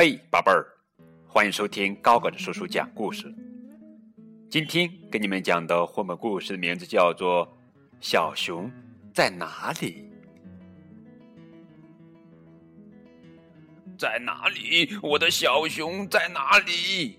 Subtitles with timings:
[0.00, 0.64] 嘿，宝贝儿，
[1.26, 3.34] 欢迎收听高个子叔叔讲故事。
[4.48, 7.44] 今天给你们讲的绘本故事的名字叫做
[8.00, 8.70] 《小熊
[9.12, 10.08] 在哪里》。
[13.98, 14.96] 在哪里？
[15.02, 17.18] 我的小熊在哪里？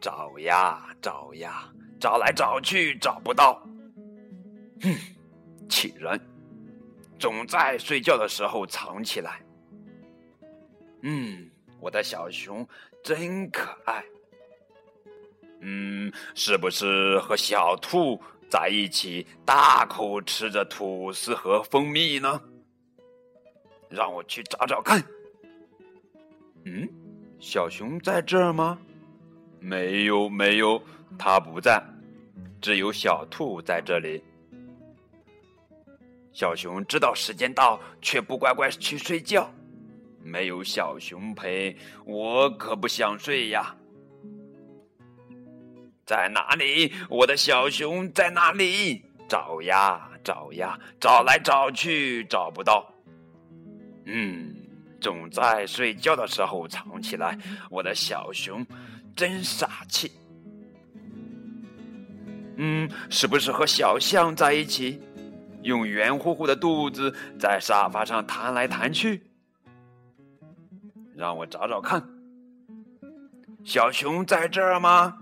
[0.00, 1.70] 找呀找呀，
[2.00, 3.62] 找来找去找不到。
[4.80, 4.94] 哼，
[5.68, 6.18] 气人！
[7.18, 9.42] 总在睡觉的时候藏起来。
[11.02, 11.50] 嗯。
[11.82, 12.66] 我的小熊
[13.02, 14.04] 真可爱。
[15.62, 22.40] 嗯，是不是和小兔在一起大口吃着吐司和蜂蜜呢？
[23.88, 25.02] 让我去找找看。
[26.64, 26.88] 嗯，
[27.40, 28.78] 小熊在这儿吗？
[29.58, 30.80] 没有，没有，
[31.18, 31.82] 它不在，
[32.60, 34.22] 只有小兔在这里。
[36.32, 39.52] 小熊知道时间到，却不乖乖去睡觉。
[40.24, 43.74] 没有小熊陪，我可不想睡呀。
[46.04, 46.92] 在哪里？
[47.08, 49.02] 我的小熊在哪里？
[49.28, 52.86] 找呀找呀，找来找去找不到。
[54.04, 54.54] 嗯，
[55.00, 57.38] 总在睡觉的时候藏起来。
[57.70, 58.66] 我的小熊
[59.16, 60.10] 真傻气。
[62.56, 65.00] 嗯，是不是和小象在一起，
[65.62, 69.22] 用圆乎乎的肚子在沙发上弹来弹去？
[71.14, 72.02] 让我找找看，
[73.64, 75.18] 小熊在这儿吗？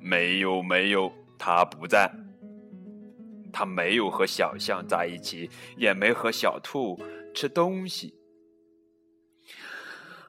[0.00, 2.10] 没有，没有，它不在。
[3.52, 7.00] 它没有和小象在一起，也没和小兔
[7.32, 8.12] 吃东西。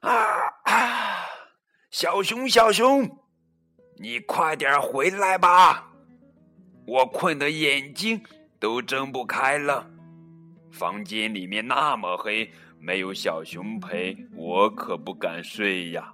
[0.01, 0.11] 啊
[0.65, 1.25] 啊！
[1.89, 3.09] 小熊，小熊，
[3.97, 5.91] 你快点回来吧！
[6.85, 8.23] 我困得眼睛
[8.59, 9.89] 都睁不开了，
[10.75, 12.51] 房间里面那么黑。
[12.77, 16.13] 没有小熊陪，我可不敢睡呀。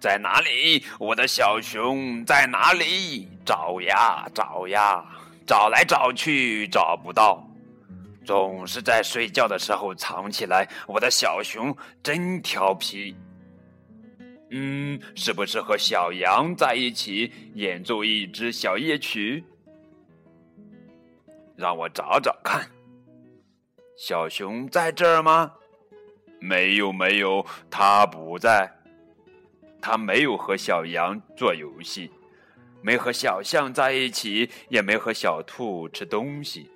[0.00, 0.82] 在哪里？
[0.98, 3.28] 我的小熊在哪里？
[3.44, 5.04] 找呀找呀，
[5.46, 7.46] 找来找去找不到，
[8.24, 10.68] 总是在睡觉的时候藏起来。
[10.88, 13.14] 我的小熊真调皮。
[14.50, 19.44] 嗯，是不是和小羊在一起演奏一支小夜曲？
[21.56, 22.68] 让我找找看。
[23.96, 25.52] 小熊在这儿吗？
[26.40, 28.70] 没有，没有，他不在。
[29.80, 32.10] 他没有和小羊做游戏，
[32.82, 36.70] 没和小象在一起，也没和小兔吃东西。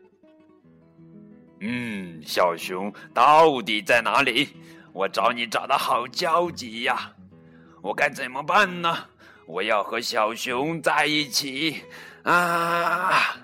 [1.61, 4.49] 嗯，小熊到底在哪里？
[4.93, 7.13] 我找你找的好焦急呀！
[7.83, 9.07] 我该怎么办呢？
[9.47, 11.83] 我要和小熊在一起
[12.25, 13.37] 啊！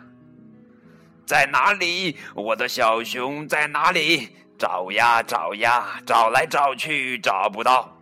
[1.27, 2.17] 在哪里？
[2.35, 4.29] 我的小熊在哪里？
[4.57, 7.93] 找呀找呀，找来找去找不到，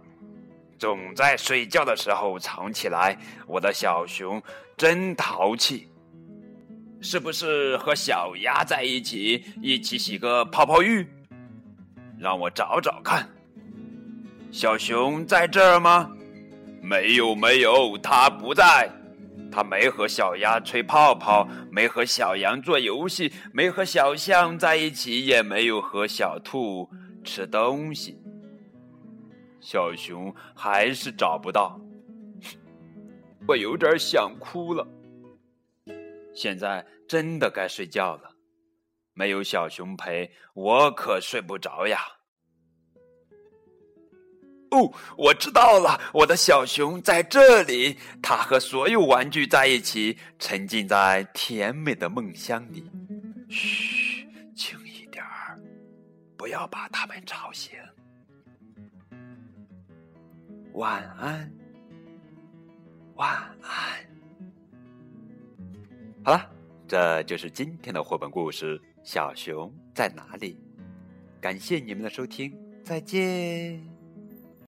[0.78, 3.16] 总在睡觉的时候藏起来。
[3.46, 4.40] 我的小熊
[4.76, 5.88] 真淘气，
[7.00, 11.06] 是不是和小鸭在一起，一起洗个泡泡浴？
[12.18, 13.26] 让我找找看，
[14.52, 16.10] 小熊在这儿吗？
[16.82, 18.90] 没有没有，它不在。
[19.52, 26.88] 他没和小鸭吹泡泡，没和小羊做游戏，没和小象在一起，也没有和小兔
[27.22, 28.18] 吃东西。
[29.60, 31.78] 小熊还是找不到，
[33.46, 34.84] 我有点想哭了。
[36.34, 38.30] 现在真的该睡觉了，
[39.12, 41.98] 没有小熊陪，我可睡不着呀。
[44.72, 52.90] 哦，我知道了，我的小熊在这里，它和所有玩具在一起，沉浸在甜美的梦乡里。
[53.50, 55.60] 嘘，轻一点儿，
[56.38, 57.78] 不要把它们吵醒。
[60.72, 61.52] 晚安，
[63.16, 63.70] 晚安。
[66.24, 66.50] 好了，
[66.88, 70.54] 这就是今天的绘本故事《小熊在哪里》。
[71.42, 73.91] 感谢你们的收听，再见。